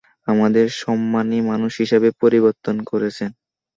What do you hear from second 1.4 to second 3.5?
মানুষ হিসাবে পরিবর্তন করেছেন।